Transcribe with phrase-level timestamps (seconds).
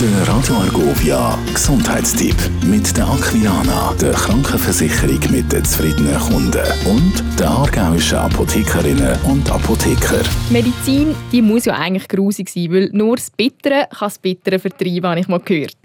[0.00, 7.50] Der Radio Argovia Gesundheitstipp mit der Aquilana, der Krankenversicherung mit den zufriedenen Kunden und der
[7.50, 10.22] aargauischen Apothekerinnen und Apotheker.
[10.50, 15.04] Medizin, die muss ja eigentlich grusig sein, weil nur das Bittere kann das Bittere vertreiben,
[15.10, 15.76] habe ich mal gehört.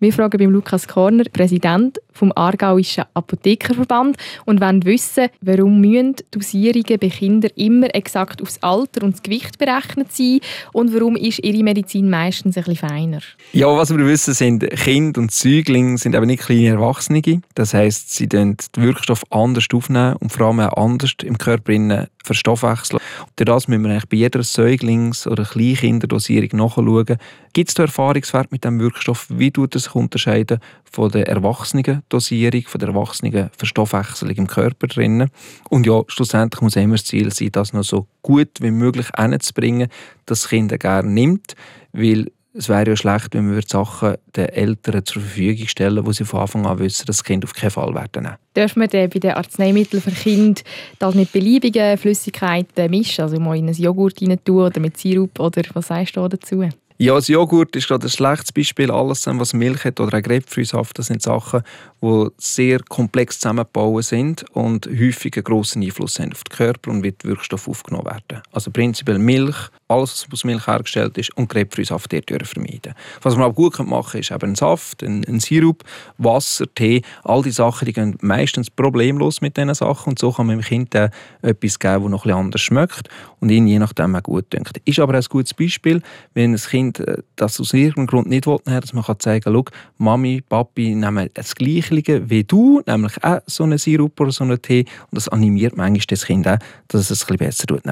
[0.00, 6.98] Wir fragen beim Lukas Korner, Präsident vom Aargauischen Apothekerverband und wollen wissen, warum müssen Dosierungen
[7.00, 10.40] bei Kindern immer exakt aufs Alter und das Gewicht berechnet sein
[10.72, 13.20] und warum ist ihre Medizin meistens ein bisschen feiner?
[13.54, 17.20] Ja, was wir wissen, sind Kinder und Säuglinge sind eben nicht kleine Erwachsene.
[17.54, 22.98] Das heisst, sie den Wirkstoff anders aufnehmen und vor allem auch anders im Körper verstoffwechseln.
[23.36, 27.18] Durch das müssen wir eigentlich bei jeder Säuglings- oder Kleinkinderdosierung nachschauen,
[27.52, 30.58] gibt es da Erfahrungswert mit dem Wirkstoff, wie tut er sich unterscheiden
[30.90, 35.28] von der Erwachsenendosierung, von der Erwachsenenverstoffwechselung im Körper drinnen.
[35.68, 39.88] Und ja, schlussendlich muss immer das Ziel sein, das noch so gut wie möglich hinzubringen,
[40.24, 41.54] dass das Kind gerne nimmt,
[41.92, 46.24] weil es wäre ja schlecht, wenn wir Sachen den Eltern zur Verfügung stellen, wo sie
[46.24, 48.36] von Anfang an wissen, dass das Kind auf keinen Fall werden nehmen.
[48.54, 50.60] Darf man bei den Arzneimitteln für Kinder
[50.98, 53.22] das mit beliebigen Flüssigkeiten mischen?
[53.22, 56.68] Also mal in ein Joghurt rein tun oder mit Sirup oder was sagst du dazu?
[56.98, 58.90] Ja, das Joghurt ist gerade ein schlechtes Beispiel.
[58.90, 61.62] Alles, was Milch hat oder auch Grapefruitsaft, das sind Sachen,
[62.02, 67.02] die sehr komplex zusammengebaut sind und häufig einen grossen Einfluss haben auf den Körper und
[67.02, 68.42] wie die Wirkstoffe aufgenommen werden.
[68.52, 69.56] Also prinzipiell Milch,
[69.88, 72.94] alles, was aus Milch hergestellt ist und Grapefruitsaft dort vermeiden.
[73.22, 75.84] Was man aber gut machen kann, ist eben ein Saft, ein, ein Sirup,
[76.18, 77.02] Wasser, Tee.
[77.24, 80.64] All diese Sachen die gehen meistens problemlos mit diesen Sachen und so kann man dem
[80.64, 83.08] Kind etwas geben, das noch etwas anders schmeckt
[83.40, 84.80] und ihn je nachdem auch gut dünkt.
[84.84, 86.02] Ist aber ein gutes Beispiel,
[86.34, 89.40] wenn ein Kind Kind äh, das aus irgendeinem Grund nicht will, dass man kann sagen
[89.40, 89.64] kann,
[89.98, 94.60] Mami, Papi nehmen das Gleiche wie du, nämlich auch so einen Sirup oder so einen
[94.60, 94.84] Tee.
[95.10, 97.82] Und das animiert manchmal das Kind auch, dass es es ein bisschen besser tut.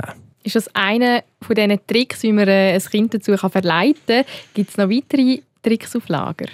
[0.43, 4.25] Ist das einer von diesen Tricks, wie man äh, ein Kind dazu verleiten kann?
[4.55, 6.47] Gibt es noch weitere Tricks auf Lager?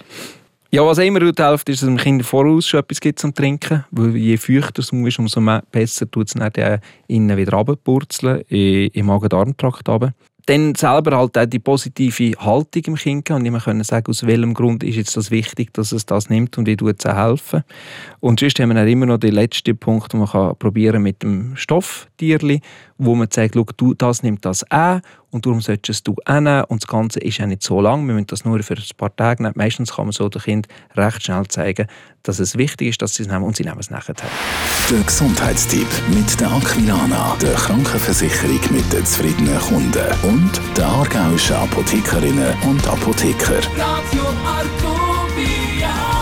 [0.73, 3.85] Ja, was immer hilft, ist, dass dem Kind voraus schon etwas gibt zum Trinken.
[3.93, 9.89] Weil je feuchter es ist, umso besser tut es dann innen wieder runterpurzeln, im Magen-Darm-Trakt
[10.47, 14.55] dann selber halt auch die positive Haltung im Kind und immer können sagen, aus welchem
[14.55, 17.65] Grund ist jetzt das wichtig, dass es das nimmt und wie tut es helfen.
[18.21, 21.23] Und sonst haben wir dann immer noch den letzten Punkt, den man kann probieren mit
[21.25, 22.61] dem Stofftierli,
[22.97, 25.01] wo man sagt, du, das nimmt das auch
[25.31, 28.29] und darum solltest du auch Und das Ganze ist ja nicht so lang, wir müssen
[28.29, 29.55] das nur für ein paar Tage nehmen.
[29.57, 31.87] Meistens kann man so dem Kind recht schnell zeigen,
[32.23, 34.15] dass es wichtig ist, dass sie es nehmen und sie nehmen es nachher.
[34.91, 42.55] Der Gesundheitstipp mit der Aquilana, der Krankenversicherung mit den zufriedenen Kunden und der aargauischen Apothekerinnen
[42.63, 43.59] und Apotheker.
[43.77, 46.16] Radio Argovia.